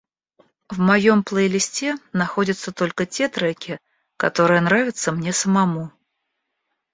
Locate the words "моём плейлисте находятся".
0.79-2.71